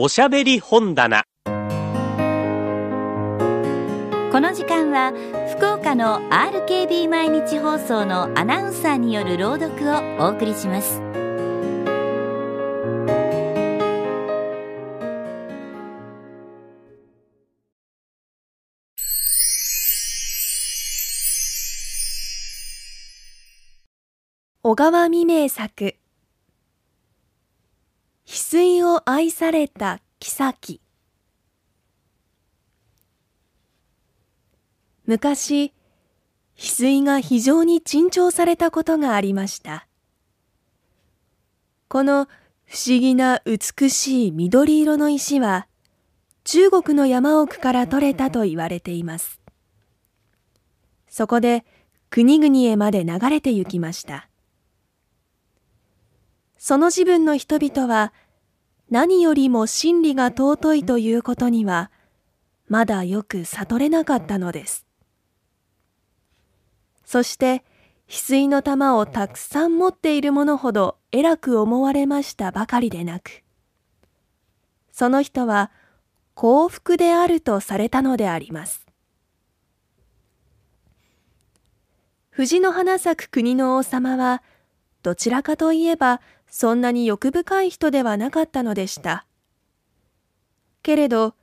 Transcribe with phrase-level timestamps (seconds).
[0.00, 1.24] おしゃべり本棚。
[1.44, 1.50] こ
[4.38, 5.12] の時間は
[5.56, 11.02] 福岡の RKB 毎日放送のアナウンサーによる朗読をお送りします。
[24.62, 25.96] 小川未明作
[28.28, 30.82] 翡翠を愛された妃。
[35.06, 35.72] 昔
[36.54, 39.88] 翡翠が非常に珍重されたことがありました。
[41.88, 42.28] この
[42.66, 45.66] 不思議な美しい緑色の石は
[46.44, 49.40] 中国の山奥から取れたと言われています。
[51.08, 51.64] そこで
[52.10, 54.28] 国々へまで流れて行きました。
[56.58, 58.12] その自分の人々は
[58.90, 61.90] 何よりも真理が尊いということには
[62.68, 64.84] まだよく悟れなかったのです。
[67.04, 67.64] そして
[68.08, 73.42] 翡翠の玉をたくさん持っている者ほど偉く思われましたばかりでなく、
[74.92, 75.70] その人は
[76.34, 78.86] 幸福であるとされたのであります。
[82.30, 84.42] 藤の花咲く国の王様は、
[85.02, 89.26] どちらかといえばそんなに欲深い人ではなかったのでした。
[90.82, 91.34] けれど、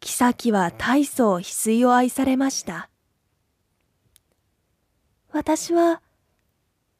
[0.00, 2.88] 妃は大層翡翠を愛されました。
[5.30, 6.00] 私は、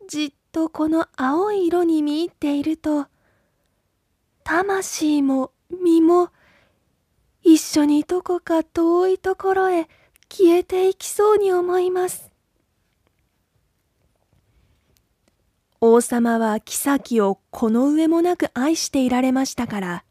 [0.09, 3.06] じっとこの青い色に見入っていると、
[4.44, 6.31] 魂も身も
[7.42, 9.89] 一緒にどこか遠いところへ
[10.28, 12.26] 消えていきそうに思います。
[15.81, 20.05] 王様は妃をこの上もなく愛していられましたから、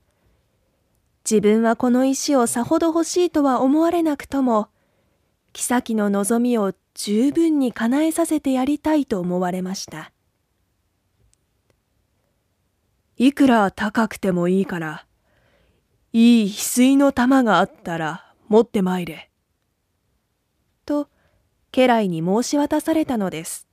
[1.30, 4.70] 自分はこの石をさほど欲しいとは思われなくとも、
[5.54, 10.12] 妃の望みを十分に叶えさせてやりたいと思われました。
[13.18, 15.06] いくら高くてもいいから、
[16.14, 19.32] いい翡翠の玉があったら持って参れ。
[20.86, 21.10] と、
[21.72, 23.65] 家来に申し渡されたのです。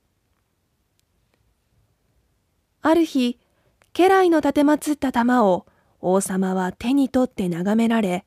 [2.83, 3.39] ある日、
[3.93, 5.65] 家来の立てまつった玉を
[6.01, 8.25] 王様は手に取って眺められ、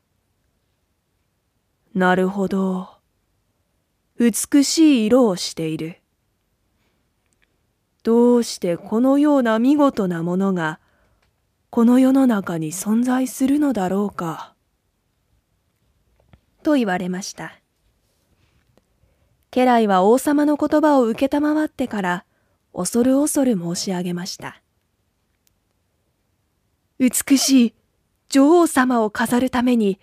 [1.94, 2.88] なるほど。
[4.18, 5.98] 美しい色をしている。
[8.02, 10.80] どうしてこのような見事なものが
[11.68, 14.54] この世の中に存在するのだろうか。
[16.62, 17.60] と言われました。
[19.50, 22.24] 家来は王様の言葉を受けたまわってから
[22.76, 24.60] 恐る恐る申し上げました。
[26.98, 27.74] 美しい
[28.28, 29.98] 女王様を飾るために、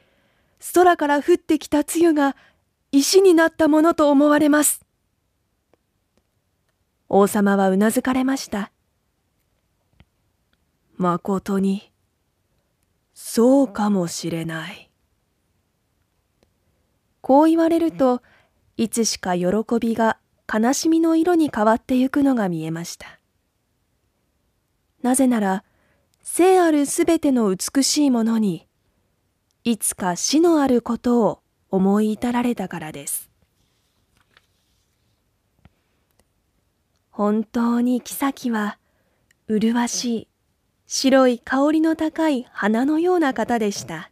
[0.73, 2.35] 空から降ってきた露が
[2.91, 4.83] 石になったものと思われます。
[7.09, 8.71] 王様はうなずかれました。
[10.95, 11.91] まことに、
[13.13, 14.89] そうかもしれない。
[17.21, 18.23] こう言われると、
[18.77, 19.45] いつしか喜
[19.79, 20.17] びが
[20.53, 23.19] 悲しみの色に変わってゆくのが見えました。
[25.01, 25.63] なぜなら、
[26.21, 28.67] 生あるすべての美しいものに、
[29.63, 31.39] いつか死のあることを
[31.71, 33.31] 思い至られたからです。
[37.09, 38.77] 本当に妃は、
[39.47, 40.27] 麗しい、
[40.85, 44.11] 白い香りの高い花のような方でした。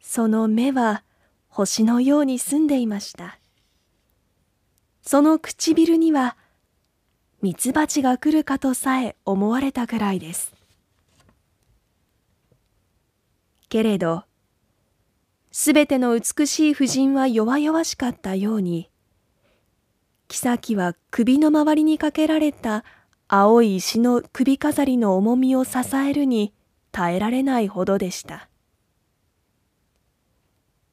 [0.00, 1.04] その目は
[1.48, 3.39] 星のように澄んでいました。
[5.10, 6.36] その唇には
[7.42, 10.54] ミツバチが来るかとさえ思われたくらいです。
[13.68, 14.22] けれど、
[15.50, 18.88] すべての美しい婦人は弱々しかったように、
[20.28, 22.84] 妃は首の周りにかけられた
[23.26, 26.54] 青い石の首飾りの重みを支えるに
[26.92, 28.48] 耐えられないほどでした。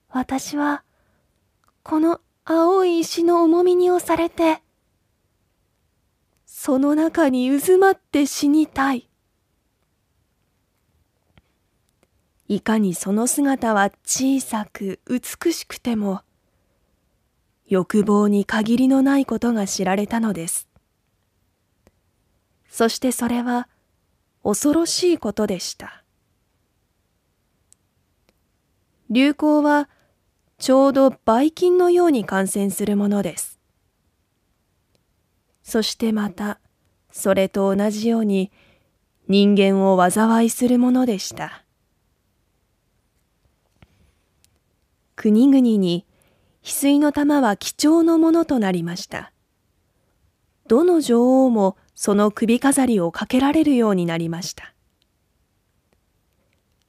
[0.10, 0.84] 私は、
[1.84, 4.62] この青い石の重みに押されて、
[6.46, 9.10] その中に渦まって死にたい。
[12.48, 16.22] いかにその姿は小さく美しくても、
[17.68, 20.70] 欲望に限りのないことが知られたのです。
[22.70, 23.68] そしてそれは
[24.42, 26.06] 恐ろしいことでした。
[29.10, 29.90] 流行は
[30.60, 33.60] ちょうどばい菌のように感染するものです。
[35.62, 36.60] そしてまた、
[37.12, 38.52] それと同じように
[39.28, 41.64] 人間を災いするものでした。
[45.16, 46.06] 国々に
[46.64, 49.32] 翡翠の玉は貴重のものとなりました。
[50.68, 54.74] どの女王もその首飾りをかけられるようになりました。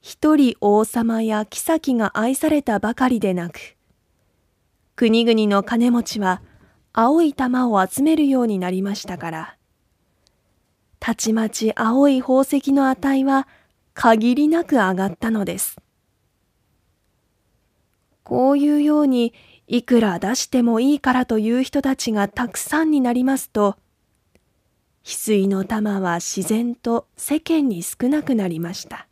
[0.01, 3.75] 一人王様や妃が愛されたばかりでなく、
[4.95, 6.41] 国々の金持ちは
[6.93, 9.57] 青い玉を集めるようになりましたから、
[10.99, 13.47] たちまち青い宝石の値は
[13.93, 15.77] 限りなく上がったのです。
[18.23, 19.33] こういうように
[19.67, 23.75] いくら出してもいいからという人たちがたくさんになりますと、
[25.03, 29.08] 翡翠の玉は自然と世間に少なくなりました。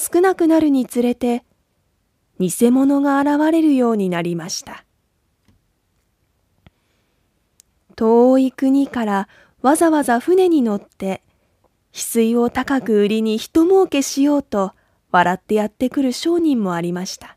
[0.00, 1.42] 少なくなるにつれて、
[2.38, 4.84] 偽物が現れるようになりました。
[7.96, 9.28] 遠い国から
[9.60, 11.20] わざわざ船に乗って
[11.92, 14.72] 翡翠を高く売りに人儲けしようと
[15.10, 17.36] 笑ってやってくる商人もありました。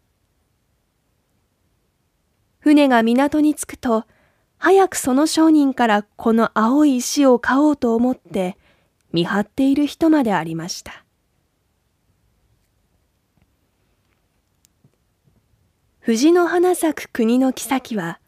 [2.60, 4.06] 船が港に着くと、
[4.60, 8.56] 早くその商人からこの青い石を買おうと思って
[9.12, 11.01] 見張っている人までありました。
[16.12, 18.20] 藤の花咲く国の妃は、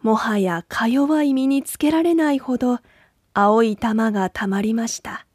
[0.00, 2.78] もはやか弱い身につけられないほど
[3.34, 5.26] 青い玉がたまりました。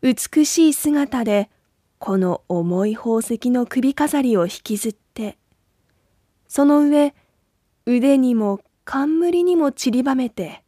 [0.00, 1.50] 美しい姿で
[1.98, 5.38] この重い宝石の首飾りを引きずって、
[6.46, 7.12] その上、
[7.84, 10.62] 腕にも冠にも散りばめて、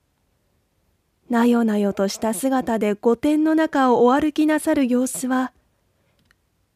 [1.30, 5.52] なよなよとした姿で御殿の中をお歩きなさる様子は、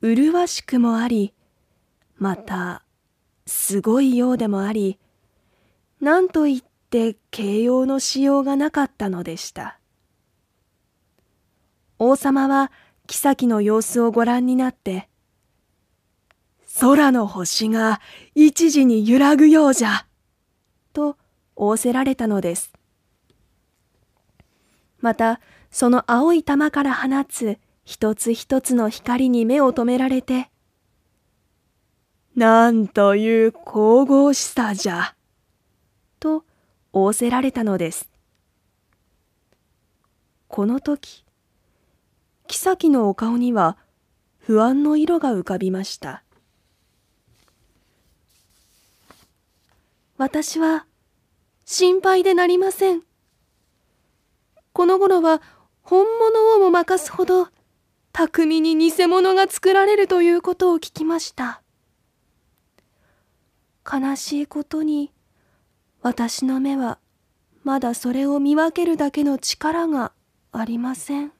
[0.00, 1.34] 麗しくもあり、
[2.20, 2.82] また、
[3.46, 4.98] すごいようでもあり、
[6.02, 9.78] 何と言って形容のしようがなかったのでした。
[11.98, 12.70] 王様は
[13.06, 15.08] 妃の様子をご覧になって、
[16.78, 18.02] 空の星が
[18.34, 20.06] 一時に揺らぐようじゃ。
[20.92, 21.16] と
[21.56, 22.70] 仰せられたのです。
[25.00, 25.40] また、
[25.70, 30.50] その青い玉から放つ一つ一つの光に目を留められて、
[32.40, 35.14] なんという神々しさじゃ。
[36.20, 36.46] と
[36.90, 38.08] 仰せられたのです。
[40.48, 41.26] この時、
[42.46, 43.76] 妃のお顔には
[44.38, 46.22] 不安の色が浮かびました。
[50.16, 50.86] 私は
[51.66, 53.02] 心配でなりません。
[54.72, 55.42] この頃は
[55.82, 57.48] 本物をも任すほど
[58.12, 61.60] 巧みに偽物が作られるということを聞きました。
[63.84, 65.12] 悲しいことに
[66.02, 66.98] 私の目は
[67.62, 70.12] まだそれを見分けるだけの力が
[70.52, 71.32] ありません。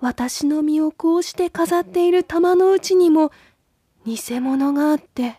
[0.00, 3.30] 私の身をこうして飾っている玉のうちにも
[4.06, 5.36] 偽物があって、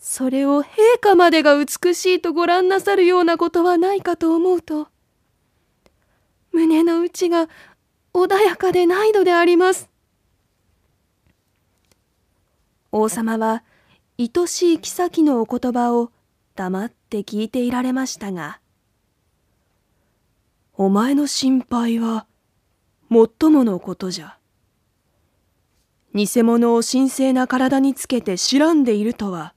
[0.00, 0.66] それを陛
[1.00, 4.88] 下までが美しいとご覧なさるようなことはないかと思うと、
[6.52, 7.48] 胸の内が
[8.12, 9.88] 穏やかでないのであります。
[12.90, 13.62] 王様は、
[14.20, 16.10] 愛しい妃のお言葉を
[16.56, 18.58] 黙って聞いていられましたが、
[20.74, 22.26] お前の心配は、
[23.08, 24.36] もっとものことじゃ。
[26.16, 29.54] 偽物を神聖な体につけて知らんでいるとは、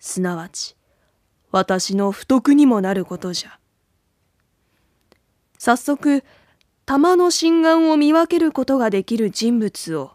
[0.00, 0.74] すなわち
[1.52, 3.60] 私の不徳にもなることじゃ。
[5.58, 6.24] 早速、
[6.86, 10.10] 玉の心眼を見分けることができる人物を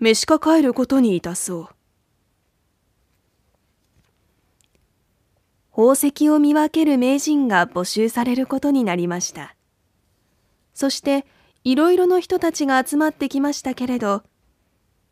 [0.00, 1.79] 召し抱えることにいたそう。
[5.70, 9.54] 宝石を見分ける名人が募集されることになりました。
[10.74, 11.26] そして、
[11.62, 14.22] いろいろの人たちが集まってきましたけれど、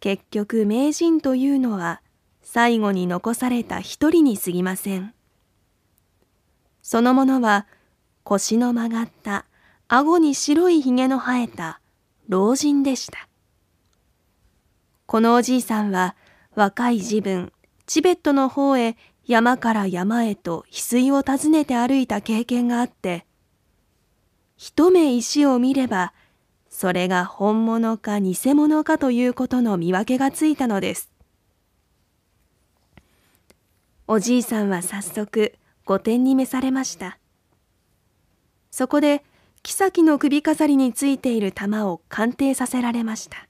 [0.01, 2.01] 結局名人というのは
[2.43, 5.13] 最後に残された一人に過ぎません。
[6.83, 7.67] そのものは
[8.23, 9.45] 腰の曲がった
[9.89, 11.81] 顎に白いひげの生えた
[12.29, 13.29] 老人でした。
[15.07, 16.17] このおじいさんは
[16.55, 17.53] 若い自分、
[17.87, 18.97] チベットの方へ
[19.29, 23.27] 山から山へと翡翠を訪ねて歩いた経験があって、
[24.57, 26.13] 一目石を見れば、
[26.69, 31.13] それが本物か偽物かということの見分けがついたのです。
[34.11, 35.53] おじいさんは早速
[35.85, 37.19] 御殿に召されました
[38.71, 39.23] そこで
[39.63, 43.48] 妃の首飾りについている玉を鑑定させられました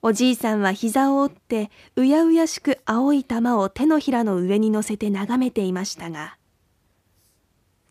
[0.00, 6.38] おじいさんは膝を折ってうやうやしく青い玉を手のひらの上に乗せて眺めていましたが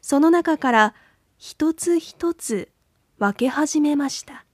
[0.02, 0.94] その中から
[1.38, 2.70] 一つ一つ
[3.18, 4.46] 分け始めました。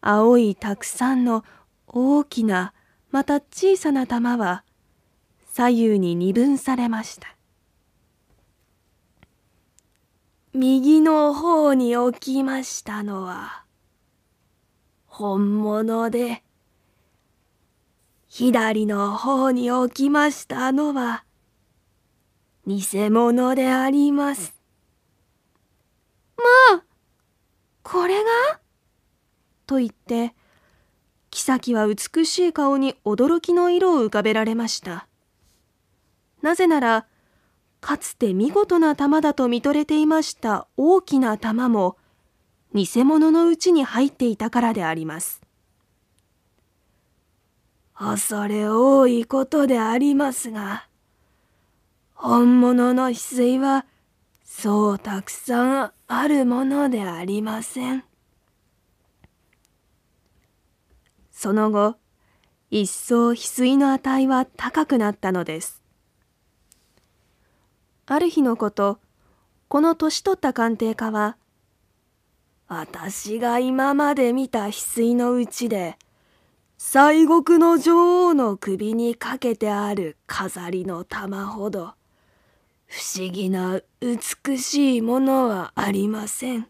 [0.00, 1.44] 青いたくさんの
[1.86, 2.74] 大きな
[3.10, 4.64] また小さな玉は
[5.50, 7.36] 左右に二分されました。
[10.52, 13.64] 右の方に置きましたのは
[15.18, 16.44] 本物で
[18.28, 21.24] 左の方に置きましたのは
[22.64, 24.54] 偽物であります。
[26.36, 26.44] ま
[26.76, 26.84] あ、
[27.82, 28.60] これが？
[29.66, 30.36] と言って、
[31.32, 35.08] 妃は美しい顔に驚きの色を浮かべられました。
[36.42, 37.06] なぜなら、
[37.80, 41.96] かつて見事な玉だと見とれていました大きな玉も、
[42.74, 45.40] 偽物のうちに入っていたからであります。
[47.94, 50.86] 恐れ多いことでありますが、
[52.14, 53.86] 本物の翡翠は
[54.44, 58.04] そうたくさんあるものでありません。
[61.30, 61.96] その後、
[62.70, 65.82] 一層翡翠の値は高くなったのです。
[68.06, 68.98] ある日のこと、
[69.68, 71.36] この年取った鑑定家は、
[72.68, 75.96] 私が今まで見た翡翠のうちで、
[76.76, 81.94] 西国の女王の首にかけてある飾りの玉ほど、
[82.86, 86.68] 不思議な美しいものはありません。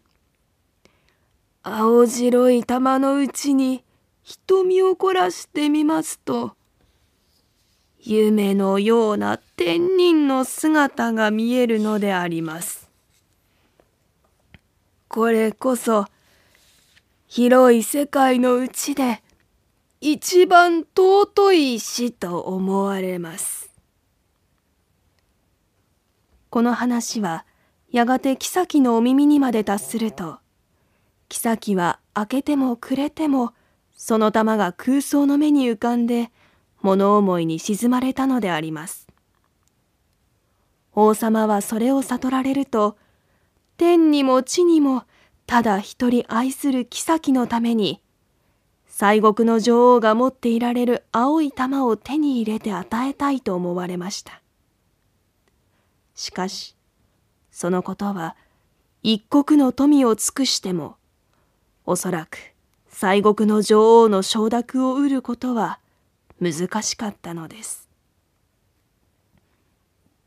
[1.63, 3.83] 青白い玉のうちに
[4.23, 6.55] 瞳を凝らしてみますと、
[7.99, 12.88] 夢のような天人の姿が見えるのであります。
[15.09, 16.05] これこそ
[17.27, 19.23] 広い世界のうちで
[20.01, 23.71] 一番尊い死と思われます。
[26.51, 27.43] この話は
[27.91, 30.37] やがて妃のお耳にまで達すると
[31.27, 33.53] 妃は開けてもくれても
[33.95, 36.31] その玉が空想の目に浮かんで
[36.81, 39.07] 物思いに沈まれたのであります
[40.93, 42.95] 王様はそれを悟られると
[43.79, 45.05] 天にも地にも
[45.47, 48.01] ただ一人愛する妃のために
[48.85, 54.41] 西国の女王が持っていられる青い玉を手に入れて与えたいと思われました
[56.13, 56.75] しかし、
[57.49, 58.35] そのことは
[59.01, 60.97] 一国の富を尽くしても、
[61.85, 62.37] おそらく
[62.89, 65.79] 西国の女王の承諾を得ることは
[66.41, 67.87] 難しかったのです。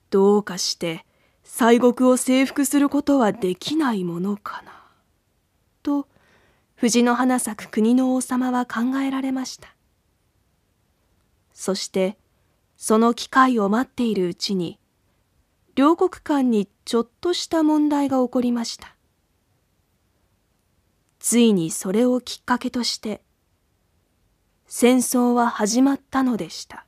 [0.08, 1.04] どうかして
[1.54, 4.72] 西国を征服することはできないものかな。
[5.82, 6.08] と、
[6.74, 9.74] 藤の花咲く国の王様は考えられました。
[11.52, 12.16] そして、
[12.76, 14.78] その機会を待っているうちに、
[15.74, 18.94] 両国間にちょっとした問題が起こりました
[21.18, 23.22] ついにそれをきっかけとして
[24.66, 26.84] 戦争は始まったのでした